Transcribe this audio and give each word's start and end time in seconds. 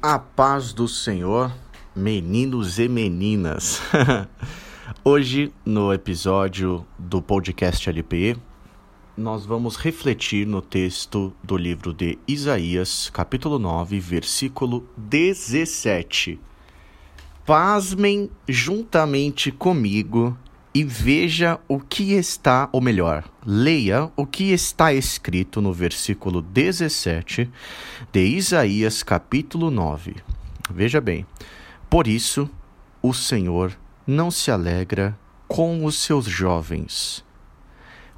A 0.00 0.16
paz 0.16 0.72
do 0.72 0.86
Senhor, 0.86 1.52
meninos 1.94 2.78
e 2.78 2.88
meninas. 2.88 3.80
Hoje, 5.02 5.52
no 5.64 5.92
episódio 5.92 6.86
do 6.96 7.20
podcast 7.20 7.90
LP, 7.90 8.36
nós 9.16 9.44
vamos 9.44 9.74
refletir 9.74 10.46
no 10.46 10.62
texto 10.62 11.34
do 11.42 11.56
livro 11.56 11.92
de 11.92 12.16
Isaías, 12.28 13.10
capítulo 13.12 13.58
9, 13.58 13.98
versículo 13.98 14.88
17. 14.96 16.38
Pasmem 17.44 18.30
juntamente 18.46 19.50
comigo 19.50 20.38
e 20.78 20.84
veja 20.84 21.58
o 21.66 21.80
que 21.80 22.12
está, 22.12 22.68
ou 22.70 22.80
melhor, 22.80 23.24
leia 23.44 24.12
o 24.14 24.24
que 24.24 24.52
está 24.52 24.92
escrito 24.94 25.60
no 25.60 25.72
versículo 25.72 26.40
17 26.40 27.50
de 28.12 28.24
Isaías, 28.24 29.02
capítulo 29.02 29.72
9. 29.72 30.14
Veja 30.70 31.00
bem: 31.00 31.26
Por 31.90 32.06
isso 32.06 32.48
o 33.02 33.12
Senhor 33.12 33.76
não 34.06 34.30
se 34.30 34.52
alegra 34.52 35.18
com 35.48 35.84
os 35.84 35.98
seus 35.98 36.26
jovens. 36.26 37.24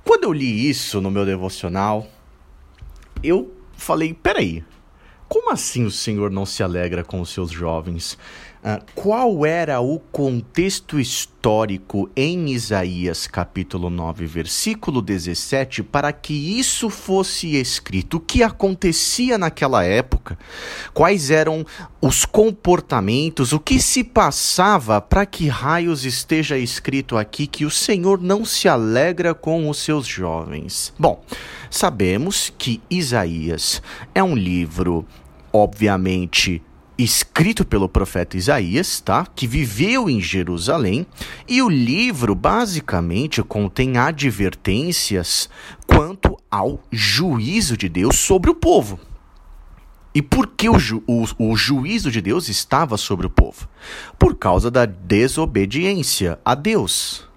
Quando 0.05 0.25
eu 0.25 0.33
li 0.35 0.69
isso 0.69 1.01
no 1.01 1.11
meu 1.11 1.25
devocional, 1.25 2.07
eu 3.23 3.57
falei: 3.73 4.13
peraí, 4.13 4.63
como 5.27 5.51
assim 5.51 5.87
o 5.87 5.91
Senhor 5.91 6.31
não 6.31 6.45
se 6.45 6.63
alegra 6.63 7.03
com 7.03 7.23
os 7.23 7.31
seus 7.31 7.51
jovens? 7.51 8.19
Uh, 8.63 8.85
qual 8.95 9.47
era 9.47 9.81
o 9.81 9.99
contexto 9.99 11.01
histórico 11.01 12.11
em 12.15 12.51
Isaías 12.51 13.27
capítulo 13.27 13.89
9, 13.89 14.27
versículo 14.27 15.01
17, 15.01 15.83
para 15.83 16.13
que 16.13 16.59
isso 16.59 16.91
fosse 16.91 17.57
escrito? 17.57 18.19
O 18.19 18.21
que 18.21 18.43
acontecia 18.43 19.39
naquela 19.39 19.83
época? 19.83 20.39
Quais 20.93 21.31
eram 21.31 21.65
os 22.03 22.27
comportamentos? 22.27 23.55
O 23.55 23.59
que 23.59 23.81
se 23.81 24.05
passava 24.05 25.01
para 25.01 25.25
que 25.25 25.49
raios 25.49 26.05
esteja 26.05 26.59
escrito 26.59 27.17
aqui 27.17 27.47
que 27.47 27.65
o 27.65 27.71
Senhor 27.71 28.21
não 28.21 28.45
se 28.45 28.69
alegra 28.69 29.35
com 29.35 29.71
os 29.71 29.79
seus 29.79 30.07
jovens? 30.07 30.93
Bom, 30.99 31.25
sabemos 31.71 32.53
que 32.59 32.83
Isaías 32.91 33.81
é 34.15 34.23
um 34.23 34.37
livro, 34.37 35.07
obviamente, 35.51 36.63
escrito 37.05 37.65
pelo 37.65 37.89
profeta 37.89 38.37
Isaías, 38.37 39.01
tá? 39.01 39.27
Que 39.27 39.47
viveu 39.47 40.09
em 40.09 40.21
Jerusalém, 40.21 41.07
e 41.49 41.63
o 41.63 41.69
livro 41.69 42.35
basicamente 42.35 43.43
contém 43.43 43.97
advertências 43.97 45.49
quanto 45.87 46.37
ao 46.51 46.83
juízo 46.91 47.77
de 47.77 47.89
Deus 47.89 48.19
sobre 48.19 48.51
o 48.51 48.55
povo. 48.55 48.99
E 50.15 50.21
por 50.21 50.49
que 50.49 50.69
o, 50.69 50.79
ju 50.79 51.03
o, 51.07 51.25
o 51.39 51.57
juízo 51.57 52.11
de 52.11 52.21
Deus 52.21 52.49
estava 52.49 52.97
sobre 52.97 53.27
o 53.27 53.31
povo? 53.31 53.69
Por 54.19 54.35
causa 54.35 54.71
da 54.71 54.85
desobediência 54.85 56.39
a 56.45 56.55
Deus 56.55 57.30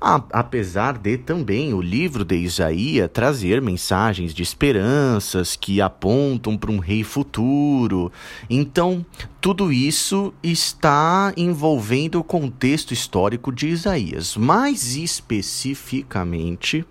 apesar 0.00 0.96
de 0.96 1.18
também 1.18 1.74
o 1.74 1.80
livro 1.82 2.24
de 2.24 2.36
Isaías 2.36 3.10
trazer 3.12 3.60
mensagens 3.60 4.32
de 4.32 4.42
esperanças 4.42 5.56
que 5.56 5.80
apontam 5.80 6.56
para 6.56 6.70
um 6.70 6.78
rei 6.78 7.04
futuro. 7.04 8.10
Então, 8.48 9.04
tudo 9.40 9.70
isso 9.70 10.32
está 10.42 11.34
envolvendo 11.36 12.18
o 12.18 12.24
contexto 12.24 12.94
histórico 12.94 13.52
de 13.52 13.68
Isaías. 13.68 14.36
Mais 14.36 14.96
especificamente, 14.96 16.84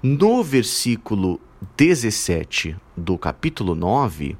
no 0.00 0.44
versículo 0.44 1.40
17 1.76 2.76
do 2.96 3.18
capítulo 3.18 3.74
9, 3.74 4.36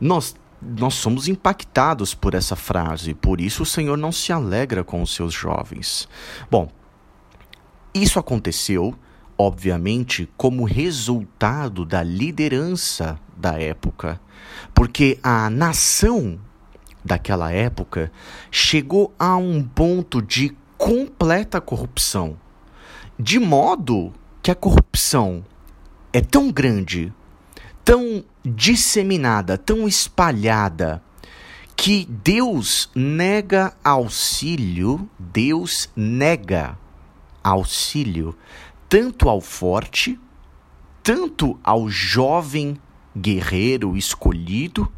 nós 0.00 0.34
nós 0.62 0.92
somos 0.92 1.26
impactados 1.26 2.12
por 2.12 2.34
essa 2.34 2.54
frase, 2.54 3.14
por 3.14 3.40
isso 3.40 3.62
o 3.62 3.66
Senhor 3.66 3.96
não 3.96 4.12
se 4.12 4.30
alegra 4.30 4.84
com 4.84 5.00
os 5.00 5.14
seus 5.14 5.32
jovens. 5.32 6.06
Bom, 6.50 6.70
isso 7.94 8.18
aconteceu, 8.18 8.94
obviamente, 9.36 10.28
como 10.36 10.64
resultado 10.64 11.84
da 11.84 12.02
liderança 12.02 13.18
da 13.36 13.60
época, 13.60 14.20
porque 14.74 15.18
a 15.22 15.50
nação 15.50 16.38
daquela 17.04 17.50
época 17.50 18.12
chegou 18.50 19.12
a 19.18 19.36
um 19.36 19.62
ponto 19.62 20.22
de 20.22 20.56
completa 20.78 21.60
corrupção, 21.60 22.38
de 23.18 23.38
modo 23.38 24.12
que 24.42 24.50
a 24.50 24.54
corrupção 24.54 25.44
é 26.12 26.20
tão 26.20 26.50
grande, 26.50 27.12
tão 27.84 28.24
disseminada, 28.44 29.58
tão 29.58 29.88
espalhada, 29.88 31.02
que 31.76 32.06
Deus 32.22 32.90
nega 32.94 33.72
auxílio, 33.82 35.08
Deus 35.18 35.88
nega 35.96 36.78
auxílio 37.42 38.36
tanto 38.90 39.28
ao 39.28 39.40
forte, 39.40 40.18
tanto 41.00 41.58
ao 41.62 41.88
jovem 41.88 42.76
guerreiro 43.16 43.96
escolhido, 43.96 44.90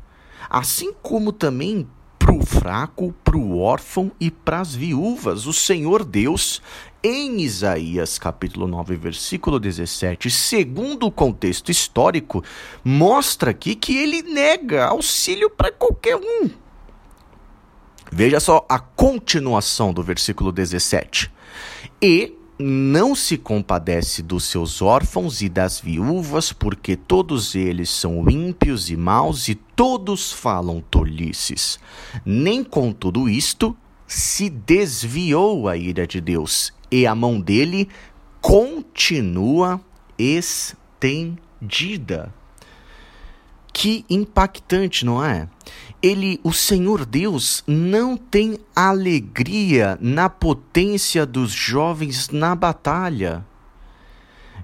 assim 0.48 0.94
como 1.02 1.30
também 1.30 1.86
para 2.18 2.32
o 2.32 2.44
fraco, 2.44 3.14
para 3.22 3.36
o 3.36 3.58
órfão 3.58 4.10
e 4.18 4.30
para 4.30 4.60
as 4.60 4.74
viúvas. 4.74 5.46
O 5.46 5.52
Senhor 5.52 6.04
Deus, 6.04 6.62
em 7.02 7.42
Isaías 7.42 8.18
capítulo 8.18 8.66
9, 8.66 8.96
versículo 8.96 9.60
17, 9.60 10.30
segundo 10.30 11.06
o 11.06 11.12
contexto 11.12 11.70
histórico, 11.70 12.42
mostra 12.82 13.50
aqui 13.50 13.74
que 13.74 13.94
ele 13.96 14.22
nega 14.22 14.86
auxílio 14.86 15.50
para 15.50 15.70
qualquer 15.70 16.16
um. 16.16 16.48
Veja 18.10 18.40
só 18.40 18.64
a 18.68 18.78
continuação 18.78 19.92
do 19.92 20.02
versículo 20.02 20.50
17 20.50 21.30
e 22.02 22.34
não 22.58 23.14
se 23.14 23.38
compadece 23.38 24.22
dos 24.22 24.44
seus 24.44 24.82
órfãos 24.82 25.40
e 25.40 25.48
das 25.48 25.80
viúvas, 25.80 26.52
porque 26.52 26.96
todos 26.96 27.54
eles 27.54 27.88
são 27.90 28.28
ímpios 28.28 28.90
e 28.90 28.96
maus 28.96 29.48
e 29.48 29.54
todos 29.54 30.32
falam 30.32 30.82
tolices. 30.90 31.78
Nem 32.24 32.64
com 32.64 32.92
tudo 32.92 33.28
isto 33.28 33.76
se 34.06 34.50
desviou 34.50 35.68
a 35.68 35.76
ira 35.76 36.06
de 36.06 36.20
Deus, 36.20 36.72
e 36.90 37.06
a 37.06 37.14
mão 37.14 37.40
dele 37.40 37.88
continua 38.40 39.80
estendida. 40.18 41.32
Que 43.72 44.04
impactante, 44.08 45.04
não 45.04 45.24
é? 45.24 45.48
Ele, 46.02 46.40
o 46.42 46.52
Senhor 46.52 47.06
Deus, 47.06 47.62
não 47.66 48.16
tem 48.16 48.58
alegria 48.74 49.96
na 50.00 50.28
potência 50.28 51.24
dos 51.24 51.52
jovens 51.52 52.28
na 52.28 52.54
batalha, 52.54 53.44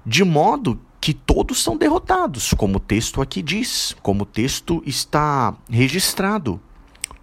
de 0.05 0.23
modo 0.23 0.79
que 0.99 1.13
todos 1.13 1.63
são 1.63 1.77
derrotados, 1.77 2.53
como 2.53 2.77
o 2.77 2.79
texto 2.79 3.21
aqui 3.21 3.41
diz, 3.41 3.95
como 4.01 4.23
o 4.23 4.25
texto 4.25 4.83
está 4.85 5.55
registrado. 5.69 6.59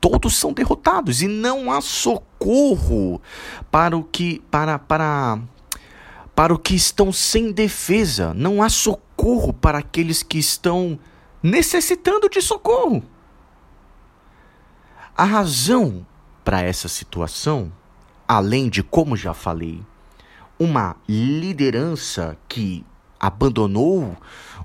Todos 0.01 0.37
são 0.37 0.53
derrotados 0.53 1.21
e 1.21 1.29
não 1.29 1.71
há 1.71 1.81
socorro 1.81 3.21
para 3.71 3.97
o 3.97 4.05
que 4.05 4.43
para 4.51 4.79
para 4.79 5.39
para 6.35 6.53
o 6.53 6.59
que 6.59 6.75
estão 6.75 7.11
sem 7.11 7.51
defesa, 7.51 8.35
não 8.35 8.63
há 8.63 8.69
socorro 8.69 9.55
para 9.55 9.79
aqueles 9.79 10.23
que 10.23 10.39
estão 10.39 10.99
necessitando 11.47 12.29
de 12.29 12.43
socorro. 12.43 13.03
A 15.17 15.25
razão 15.25 16.05
para 16.45 16.61
essa 16.61 16.89
situação, 16.89 17.73
além 18.27 18.69
de, 18.69 18.83
como 18.83 19.17
já 19.17 19.33
falei, 19.33 19.81
uma 20.59 20.97
liderança 21.09 22.37
que 22.49 22.84
abandonou 23.19 24.17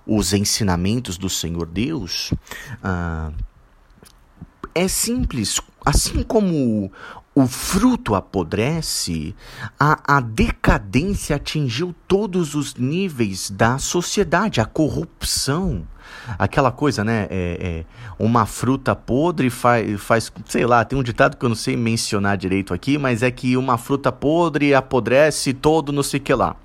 os 0.05 0.33
ensinamentos 0.33 1.17
do 1.17 1.29
Senhor 1.29 1.67
Deus, 1.67 2.31
uh, 2.83 3.33
é 4.73 4.87
simples. 4.87 5.61
Assim 5.85 6.23
como 6.23 6.91
o 7.33 7.47
fruto 7.47 8.13
apodrece, 8.13 9.33
a, 9.79 10.17
a 10.17 10.19
decadência 10.19 11.37
atingiu 11.37 11.95
todos 12.07 12.55
os 12.55 12.75
níveis 12.75 13.49
da 13.49 13.77
sociedade, 13.77 14.59
a 14.59 14.65
corrupção. 14.65 15.87
Aquela 16.37 16.71
coisa, 16.73 17.05
né? 17.05 17.27
É, 17.29 17.57
é, 17.61 17.85
uma 18.19 18.45
fruta 18.45 18.93
podre 18.93 19.49
faz, 19.49 20.01
faz, 20.01 20.31
sei 20.45 20.65
lá, 20.65 20.83
tem 20.83 20.99
um 20.99 21.03
ditado 21.03 21.37
que 21.37 21.45
eu 21.45 21.49
não 21.49 21.55
sei 21.55 21.77
mencionar 21.77 22.37
direito 22.37 22.73
aqui, 22.73 22.97
mas 22.97 23.23
é 23.23 23.31
que 23.31 23.55
uma 23.55 23.77
fruta 23.77 24.11
podre 24.11 24.73
apodrece 24.73 25.53
todo 25.53 25.93
não 25.93 26.03
sei 26.03 26.19
o 26.19 26.23
que 26.23 26.33
lá. 26.33 26.57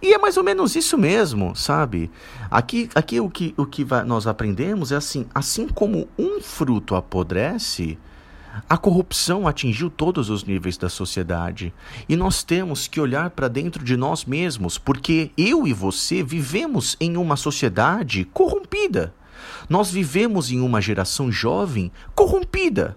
E 0.00 0.14
é 0.14 0.18
mais 0.18 0.36
ou 0.36 0.44
menos 0.44 0.74
isso 0.74 0.96
mesmo, 0.96 1.54
sabe? 1.54 2.10
Aqui, 2.50 2.88
aqui 2.94 3.20
o 3.20 3.28
que, 3.28 3.52
o 3.56 3.66
que 3.66 3.84
nós 4.06 4.26
aprendemos 4.26 4.90
é 4.90 4.96
assim: 4.96 5.26
assim 5.34 5.68
como 5.68 6.08
um 6.16 6.40
fruto 6.40 6.94
apodrece, 6.94 7.98
a 8.68 8.76
corrupção 8.76 9.46
atingiu 9.46 9.90
todos 9.90 10.30
os 10.30 10.44
níveis 10.44 10.76
da 10.76 10.88
sociedade 10.88 11.72
e 12.08 12.16
nós 12.16 12.42
temos 12.42 12.86
que 12.86 13.00
olhar 13.00 13.30
para 13.30 13.48
dentro 13.48 13.84
de 13.84 13.96
nós 13.96 14.24
mesmos, 14.24 14.78
porque 14.78 15.30
eu 15.36 15.66
e 15.66 15.72
você 15.72 16.22
vivemos 16.22 16.96
em 17.00 17.16
uma 17.16 17.36
sociedade 17.36 18.24
corrompida. 18.32 19.14
Nós 19.68 19.90
vivemos 19.90 20.50
em 20.50 20.60
uma 20.60 20.80
geração 20.80 21.30
jovem 21.30 21.92
corrompida, 22.14 22.96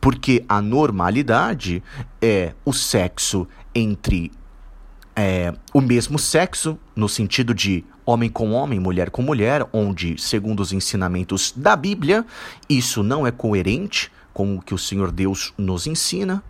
porque 0.00 0.44
a 0.48 0.62
normalidade 0.62 1.82
é 2.20 2.54
o 2.64 2.72
sexo 2.72 3.46
entre 3.74 4.32
é, 5.14 5.54
o 5.72 5.80
mesmo 5.80 6.18
sexo, 6.18 6.78
no 6.94 7.08
sentido 7.08 7.54
de 7.54 7.84
homem 8.04 8.28
com 8.30 8.52
homem, 8.52 8.78
mulher 8.78 9.10
com 9.10 9.22
mulher, 9.22 9.66
onde, 9.72 10.20
segundo 10.20 10.60
os 10.60 10.72
ensinamentos 10.72 11.52
da 11.56 11.74
Bíblia, 11.74 12.24
isso 12.68 13.02
não 13.02 13.26
é 13.26 13.30
coerente 13.30 14.12
com 14.36 14.56
o 14.56 14.60
que 14.60 14.74
o 14.74 14.78
Senhor 14.78 15.10
Deus 15.10 15.54
nos 15.56 15.86
ensina. 15.86 16.44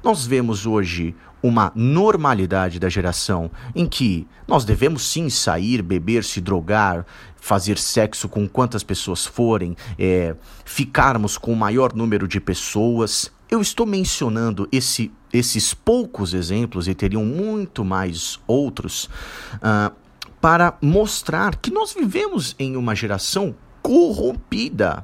Nós 0.00 0.24
vemos 0.24 0.64
hoje 0.64 1.12
uma 1.42 1.72
normalidade 1.74 2.78
da 2.78 2.88
geração 2.88 3.50
em 3.74 3.84
que 3.84 4.28
nós 4.46 4.64
devemos 4.64 5.10
sim 5.10 5.28
sair, 5.28 5.82
beber, 5.82 6.22
se 6.22 6.40
drogar, 6.40 7.04
fazer 7.34 7.78
sexo 7.78 8.28
com 8.28 8.48
quantas 8.48 8.84
pessoas 8.84 9.26
forem, 9.26 9.76
é, 9.98 10.36
ficarmos 10.64 11.36
com 11.36 11.52
o 11.52 11.56
maior 11.56 11.92
número 11.96 12.28
de 12.28 12.38
pessoas. 12.38 13.32
Eu 13.50 13.60
estou 13.60 13.86
mencionando 13.86 14.68
esse, 14.70 15.10
esses 15.32 15.74
poucos 15.74 16.34
exemplos, 16.34 16.86
e 16.86 16.94
teriam 16.94 17.24
muito 17.24 17.84
mais 17.84 18.38
outros, 18.46 19.10
uh, 19.56 19.92
para 20.40 20.78
mostrar 20.80 21.56
que 21.56 21.72
nós 21.72 21.92
vivemos 21.92 22.54
em 22.56 22.76
uma 22.76 22.94
geração 22.94 23.52
corrompida. 23.82 25.02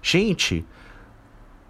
Gente, 0.00 0.64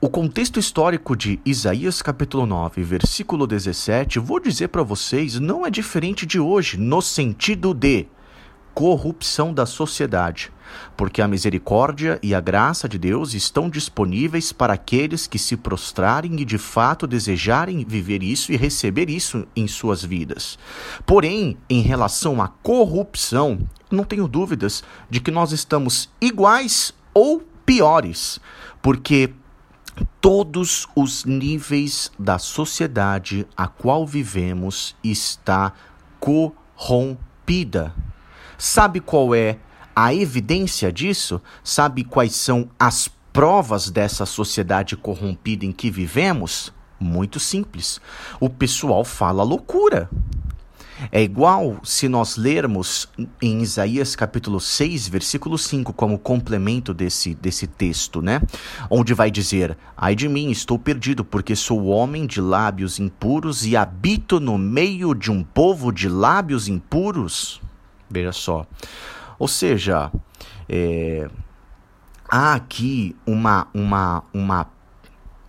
o 0.04 0.10
contexto 0.10 0.58
histórico 0.58 1.14
de 1.14 1.38
Isaías 1.46 2.02
capítulo 2.02 2.44
9, 2.44 2.82
versículo 2.82 3.46
17, 3.46 4.19
vou 4.19 4.40
dizer 4.40 4.66
para 4.66 4.82
vocês, 4.82 5.38
não 5.38 5.64
é 5.64 5.70
diferente 5.70 6.26
de 6.26 6.40
hoje, 6.40 6.76
no 6.76 7.00
sentido 7.00 7.72
de 7.72 8.08
corrupção 8.75 9.54
da 9.54 9.64
sociedade, 9.64 10.50
porque 10.96 11.22
a 11.22 11.28
misericórdia 11.28 12.19
e 12.20 12.34
a 12.34 12.40
graça 12.40 12.88
de 12.88 12.99
Deus 12.99 13.32
estão 13.32 13.70
disponíveis 13.70 14.50
para 14.50 14.72
aqueles 14.72 15.28
que 15.28 15.38
se 15.38 15.56
prostrarem 15.56 16.34
e 16.40 16.44
de 16.44 16.58
fato 16.58 17.06
desejarem 17.06 17.84
viver 17.84 18.25
isso 18.25 18.50
e 18.50 18.56
receber 18.56 19.08
isso 19.08 19.46
em 19.54 19.69
suas 19.69 20.02
vidas. 20.02 20.58
Porém, 21.06 21.56
em 21.70 21.81
relação 21.81 22.43
à 22.43 22.49
corrupção, 22.49 23.56
não 23.88 24.02
tenho 24.02 24.26
dúvidas 24.26 24.82
de 25.08 25.20
que 25.20 25.31
nós 25.31 25.52
estamos 25.52 26.10
iguais 26.20 26.93
ou 27.14 27.40
piores, 27.64 28.40
porque 28.82 29.31
todos 30.22 30.86
os 30.94 31.24
níveis 31.24 32.12
da 32.16 32.38
sociedade 32.38 33.44
a 33.56 33.66
qual 33.66 34.06
vivemos 34.06 34.94
está 35.02 35.72
corrompida. 36.20 37.92
Sabe 38.56 39.00
qual 39.00 39.34
é 39.34 39.58
a 39.96 40.14
evidência 40.14 40.92
disso? 40.92 41.42
Sabe 41.64 42.04
quais 42.04 42.36
são 42.36 42.70
as 42.78 43.10
provas 43.32 43.90
dessa 43.90 44.24
sociedade 44.24 44.96
corrompida 44.96 45.66
em 45.66 45.72
que 45.72 45.90
vivemos? 45.90 46.72
Muito 47.00 47.40
simples. 47.40 48.00
O 48.38 48.48
pessoal 48.48 49.04
fala 49.04 49.42
loucura. 49.42 50.08
É 51.10 51.22
igual 51.22 51.78
se 51.82 52.08
nós 52.08 52.37
lermos 52.37 53.08
em 53.40 53.60
Isaías 53.60 54.14
capítulo 54.14 54.60
6, 54.60 55.08
versículo 55.08 55.58
5, 55.58 55.93
como 55.93 56.19
complemento 56.19 56.94
desse, 56.94 57.34
desse 57.34 57.66
texto, 57.66 58.22
né? 58.22 58.40
Onde 58.90 59.14
vai 59.14 59.31
dizer: 59.31 59.76
Ai 59.96 60.14
de 60.14 60.28
mim, 60.28 60.50
estou 60.50 60.78
perdido, 60.78 61.25
porque 61.25 61.56
sou 61.56 61.87
homem 61.87 62.26
de 62.26 62.40
lábios 62.40 62.99
impuros 62.99 63.66
e 63.66 63.76
habito 63.76 64.38
no 64.38 64.56
meio 64.56 65.14
de 65.14 65.31
um 65.31 65.43
povo 65.43 65.90
de 65.90 66.08
lábios 66.08 66.69
impuros. 66.69 67.60
Veja 68.08 68.32
só. 68.32 68.66
Ou 69.38 69.49
seja, 69.49 70.12
é, 70.69 71.28
há 72.28 72.54
aqui 72.54 73.16
uma, 73.26 73.66
uma, 73.75 74.22
uma 74.32 74.66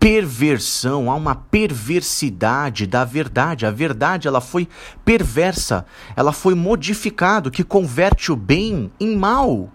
perversão, 0.03 1.09
há 1.09 1.15
uma 1.15 1.33
perversidade 1.33 2.85
da 2.85 3.05
verdade. 3.05 3.65
A 3.65 3.71
verdade 3.71 4.27
ela 4.27 4.41
foi 4.41 4.67
perversa, 5.05 5.85
ela 6.13 6.33
foi 6.33 6.53
modificado 6.55 7.49
que 7.49 7.63
converte 7.63 8.29
o 8.29 8.35
bem 8.35 8.91
em 8.99 9.15
mal. 9.15 9.71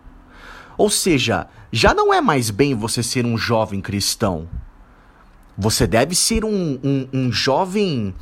Ou 0.76 0.90
seja, 0.90 1.46
já 1.72 1.94
não 1.94 2.12
é 2.12 2.20
mais 2.20 2.50
bem 2.50 2.74
você 2.74 3.02
ser 3.02 3.24
um 3.24 3.38
jovem 3.38 3.80
cristão. 3.80 4.46
Você 5.56 5.86
deve 5.86 6.14
ser 6.14 6.44
um, 6.44 6.78
um, 6.84 7.08
um 7.10 7.32
jovem 7.32 8.14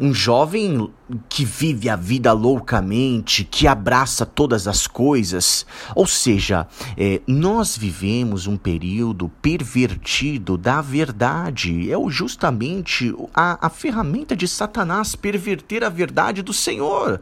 um 0.00 0.14
jovem 0.14 0.90
que 1.28 1.44
vive 1.44 1.90
a 1.90 1.94
vida 1.94 2.32
loucamente, 2.32 3.44
que 3.44 3.66
abraça 3.66 4.24
todas 4.24 4.66
as 4.66 4.86
coisas. 4.86 5.66
Ou 5.94 6.06
seja, 6.06 6.66
é, 6.96 7.20
nós 7.26 7.76
vivemos 7.76 8.46
um 8.46 8.56
período 8.56 9.28
pervertido 9.42 10.56
da 10.56 10.80
verdade. 10.80 11.92
É 11.92 11.96
justamente 12.08 13.14
a, 13.34 13.66
a 13.66 13.68
ferramenta 13.68 14.34
de 14.34 14.48
Satanás 14.48 15.14
perverter 15.14 15.84
a 15.84 15.90
verdade 15.90 16.40
do 16.40 16.52
Senhor. 16.52 17.20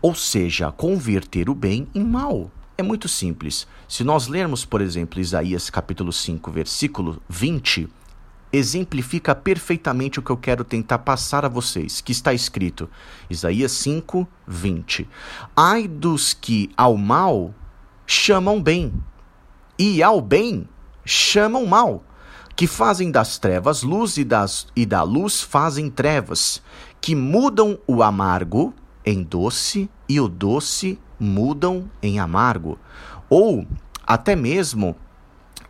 Ou 0.00 0.14
seja, 0.14 0.72
converter 0.72 1.50
o 1.50 1.54
bem 1.54 1.86
em 1.94 2.02
mal. 2.02 2.50
É 2.78 2.82
muito 2.82 3.08
simples. 3.08 3.66
Se 3.86 4.02
nós 4.02 4.26
lermos, 4.26 4.64
por 4.64 4.80
exemplo, 4.80 5.20
Isaías 5.20 5.68
capítulo 5.68 6.10
5, 6.10 6.50
versículo 6.50 7.20
20, 7.28 7.86
exemplifica 8.52 9.34
perfeitamente 9.34 10.18
o 10.18 10.22
que 10.22 10.30
eu 10.30 10.36
quero 10.36 10.64
tentar 10.64 10.98
passar 10.98 11.44
a 11.44 11.48
vocês, 11.48 12.00
que 12.00 12.12
está 12.12 12.34
escrito, 12.34 12.88
Isaías 13.28 13.72
5, 13.72 14.26
20. 14.46 15.08
Ai 15.56 15.86
dos 15.86 16.34
que 16.34 16.70
ao 16.76 16.96
mal 16.96 17.54
chamam 18.06 18.60
bem, 18.60 18.92
e 19.78 20.02
ao 20.02 20.20
bem 20.20 20.68
chamam 21.04 21.64
mal, 21.64 22.04
que 22.56 22.66
fazem 22.66 23.10
das 23.10 23.38
trevas 23.38 23.82
luz 23.82 24.16
e, 24.16 24.24
das, 24.24 24.66
e 24.76 24.84
da 24.84 25.02
luz 25.02 25.40
fazem 25.40 25.88
trevas, 25.88 26.62
que 27.00 27.14
mudam 27.14 27.78
o 27.86 28.02
amargo 28.02 28.74
em 29.04 29.22
doce 29.22 29.88
e 30.08 30.20
o 30.20 30.28
doce 30.28 30.98
mudam 31.18 31.90
em 32.02 32.18
amargo. 32.18 32.78
Ou 33.28 33.66
até 34.06 34.34
mesmo 34.34 34.96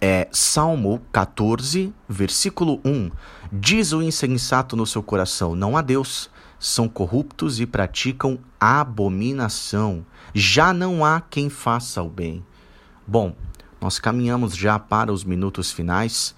é 0.00 0.28
Salmo 0.32 1.02
14, 1.12 1.92
versículo 2.08 2.80
1. 2.84 3.10
Diz 3.52 3.92
o 3.92 4.02
insensato 4.02 4.74
no 4.74 4.86
seu 4.86 5.02
coração: 5.02 5.54
Não 5.54 5.76
há 5.76 5.82
Deus. 5.82 6.30
São 6.58 6.88
corruptos 6.88 7.58
e 7.58 7.66
praticam 7.66 8.38
abominação. 8.58 10.04
Já 10.34 10.74
não 10.74 11.04
há 11.04 11.20
quem 11.20 11.48
faça 11.48 12.02
o 12.02 12.08
bem. 12.08 12.44
Bom, 13.06 13.34
nós 13.80 13.98
caminhamos 13.98 14.54
já 14.54 14.78
para 14.78 15.10
os 15.10 15.24
minutos 15.24 15.72
finais 15.72 16.34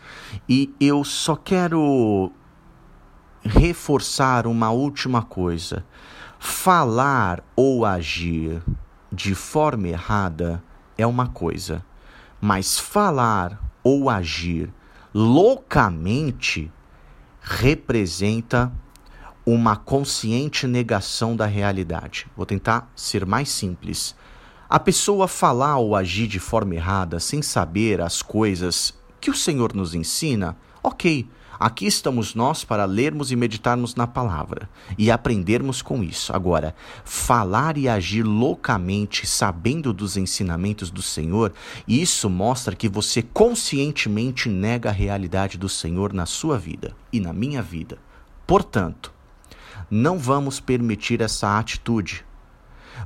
e 0.49 0.73
eu 0.81 1.03
só 1.03 1.35
quero 1.35 2.31
reforçar 3.43 4.47
uma 4.47 4.71
última 4.71 5.23
coisa. 5.23 5.85
Falar 6.39 7.43
ou 7.57 7.85
agir 7.85 8.63
de 9.13 9.35
forma 9.35 9.89
errada 9.89 10.63
é 10.97 11.05
uma 11.05 11.27
coisa 11.27 11.85
mas 12.45 12.77
falar 12.77 13.63
ou 13.85 14.11
agir 14.11 14.69
loucamente 15.15 16.73
representa 17.41 18.73
uma 19.47 19.77
consciente 19.77 20.67
negação 20.67 21.37
da 21.37 21.47
realidade. 21.47 22.27
Vou 22.37 22.45
tentar 22.45 22.91
ser 22.97 23.25
mais 23.25 23.49
simples. 23.49 24.17
A 24.69 24.81
pessoa 24.81 25.29
falar 25.29 25.79
ou 25.79 25.95
agir 25.95 26.27
de 26.27 26.41
forma 26.41 26.75
errada 26.75 27.21
sem 27.21 27.41
saber 27.43 28.01
as 28.01 28.23
coisas 28.23 28.93
que 29.21 29.31
o 29.31 29.37
Senhor 29.37 29.73
nos 29.73 29.95
ensina, 29.95 30.57
ok, 30.83 31.29
Aqui 31.63 31.87
estamos 31.87 32.35
nós 32.35 32.65
para 32.65 32.85
lermos 32.85 33.31
e 33.31 33.37
meditarmos 33.37 33.95
na 33.95 34.05
palavra 34.05 34.69
e 34.99 35.13
aprendermos 35.13 35.81
com 35.81 36.03
isso. 36.03 36.35
Agora, 36.35 36.75
falar 37.05 37.79
e 37.79 37.89
agir 37.89 38.25
loucamente, 38.25 39.29
sabendo 39.29 39.93
dos 39.93 40.17
ensinamentos 40.17 40.91
do 40.91 41.01
Senhor, 41.01 41.53
isso 41.87 42.29
mostra 42.29 42.75
que 42.75 42.89
você 42.89 43.23
conscientemente 43.23 44.49
nega 44.49 44.89
a 44.89 44.93
realidade 44.93 45.57
do 45.57 45.69
Senhor 45.69 46.13
na 46.13 46.27
sua 46.27 46.59
vida 46.59 46.97
e 47.13 47.21
na 47.21 47.33
minha 47.33 47.63
vida. 47.63 47.97
Portanto, 48.45 49.13
não 49.89 50.19
vamos 50.19 50.59
permitir 50.59 51.21
essa 51.21 51.61
atitude. 51.61 52.25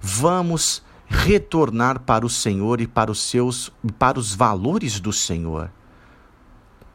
Vamos 0.00 0.82
retornar 1.06 2.00
para 2.00 2.24
o 2.24 2.30
Senhor 2.30 2.80
e 2.80 2.86
para 2.86 3.10
os 3.10 3.20
seus 3.20 3.70
para 3.98 4.18
os 4.18 4.34
valores 4.34 4.98
do 4.98 5.12
Senhor 5.12 5.70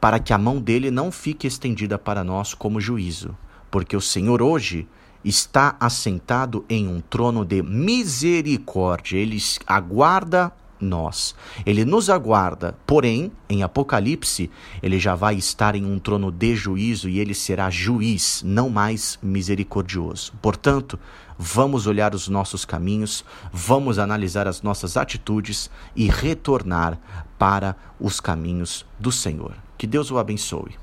para 0.02 0.18
que 0.18 0.32
a 0.32 0.38
mão 0.38 0.60
dele 0.60 0.90
não 0.90 1.12
fique 1.12 1.46
estendida 1.46 1.96
para 1.96 2.24
nós 2.24 2.54
como 2.54 2.80
juízo, 2.80 3.36
porque 3.70 3.96
o 3.96 4.00
Senhor 4.00 4.42
hoje 4.42 4.88
está 5.24 5.76
assentado 5.78 6.64
em 6.68 6.88
um 6.88 7.00
trono 7.00 7.44
de 7.44 7.62
misericórdia. 7.62 9.16
Ele 9.16 9.38
aguarda 9.64 10.52
nós. 10.80 11.36
Ele 11.64 11.84
nos 11.84 12.10
aguarda, 12.10 12.76
porém, 12.84 13.30
em 13.48 13.62
Apocalipse, 13.62 14.50
ele 14.82 14.98
já 14.98 15.14
vai 15.14 15.36
estar 15.36 15.76
em 15.76 15.86
um 15.86 16.00
trono 16.00 16.32
de 16.32 16.56
juízo 16.56 17.08
e 17.08 17.20
ele 17.20 17.32
será 17.32 17.70
juiz, 17.70 18.42
não 18.44 18.68
mais 18.68 19.20
misericordioso. 19.22 20.32
Portanto, 20.42 20.98
vamos 21.38 21.86
olhar 21.86 22.12
os 22.12 22.26
nossos 22.26 22.64
caminhos, 22.64 23.24
vamos 23.52 24.00
analisar 24.00 24.48
as 24.48 24.62
nossas 24.62 24.96
atitudes 24.96 25.70
e 25.94 26.08
retornar 26.08 26.98
para 27.38 27.76
os 28.00 28.18
caminhos 28.18 28.84
do 28.98 29.12
Senhor. 29.12 29.54
Que 29.82 29.86
Deus 29.88 30.12
o 30.12 30.18
abençoe. 30.18 30.76